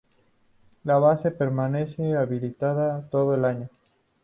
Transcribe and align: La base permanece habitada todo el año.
La 0.83 0.97
base 0.97 1.29
permanece 1.29 2.15
habitada 2.15 3.07
todo 3.11 3.35
el 3.35 3.45
año. 3.45 3.69